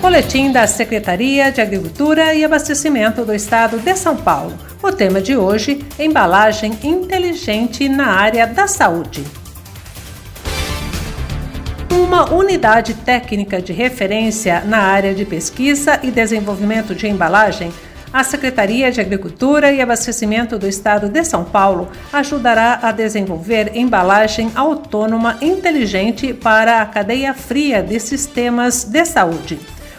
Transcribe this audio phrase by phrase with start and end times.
[0.00, 4.56] Boletim da Secretaria de Agricultura e Abastecimento do Estado de São Paulo.
[4.80, 9.24] O tema de hoje: embalagem inteligente na área da saúde.
[11.90, 17.72] Uma unidade técnica de referência na área de pesquisa e desenvolvimento de embalagem
[18.12, 24.50] a Secretaria de Agricultura e Abastecimento do Estado de São Paulo ajudará a desenvolver embalagem
[24.54, 29.58] autônoma inteligente para a cadeia fria de sistemas de saúde.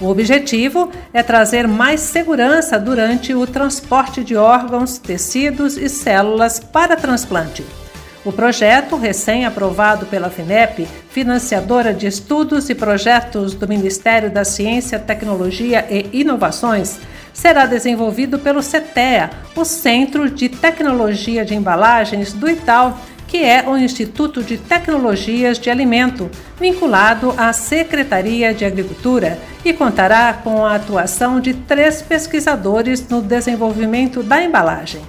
[0.00, 6.96] O objetivo é trazer mais segurança durante o transporte de órgãos, tecidos e células para
[6.96, 7.62] transplante.
[8.24, 15.86] O projeto, recém-aprovado pela FINEP, financiadora de estudos e projetos do Ministério da Ciência, Tecnologia
[15.90, 16.98] e Inovações,
[17.34, 22.94] será desenvolvido pelo CETEA, o Centro de Tecnologia de Embalagens do Itaú,
[23.30, 30.32] que é o Instituto de Tecnologias de Alimento, vinculado à Secretaria de Agricultura, e contará
[30.34, 35.00] com a atuação de três pesquisadores no desenvolvimento da embalagem.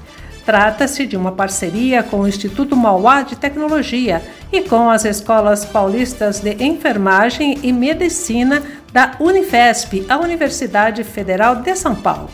[0.46, 6.40] Trata-se de uma parceria com o Instituto Mauá de Tecnologia e com as escolas paulistas
[6.40, 8.62] de enfermagem e medicina
[8.94, 12.30] da Unifesp, a Universidade Federal de São Paulo.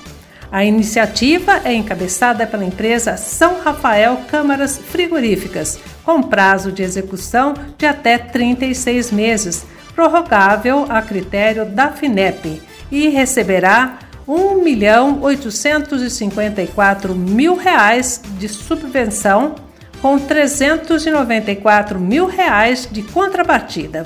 [0.51, 7.85] A iniciativa é encabeçada pela empresa São Rafael Câmaras Frigoríficas, com prazo de execução de
[7.85, 19.55] até 36 meses, prorrogável a critério da FINEP, e receberá 1.854 mil reais de subvenção,
[20.01, 24.05] com 394 mil reais de contrapartida.